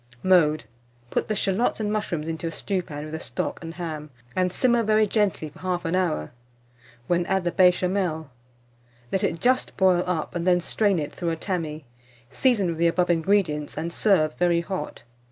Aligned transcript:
Mode. 0.23 0.63
Put 1.11 1.27
the 1.27 1.35
shalots 1.35 1.79
and 1.79 1.93
mushrooms 1.93 2.27
into 2.27 2.47
a 2.47 2.51
stewpan 2.51 3.03
with 3.03 3.13
the 3.13 3.19
stock 3.19 3.61
and 3.63 3.75
ham, 3.75 4.09
and 4.35 4.51
simmer 4.51 4.81
very 4.81 5.05
gently 5.05 5.49
for 5.49 5.59
1/2 5.59 5.95
hour, 5.95 6.31
when 7.05 7.23
add 7.27 7.43
the 7.43 7.51
Béchamel. 7.51 8.29
Let 9.11 9.23
it 9.23 9.39
just 9.39 9.77
boil 9.77 10.03
up, 10.07 10.33
and 10.33 10.47
then 10.47 10.59
strain 10.59 10.97
it 10.97 11.11
through 11.13 11.29
a 11.29 11.35
tammy; 11.35 11.85
season 12.31 12.65
with 12.69 12.79
the 12.79 12.87
above 12.87 13.11
ingredients, 13.11 13.77
and 13.77 13.93
serve 13.93 14.33
very 14.39 14.61
hot. 14.61 15.03